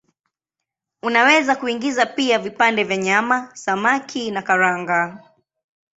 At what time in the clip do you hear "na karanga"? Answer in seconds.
4.31-5.23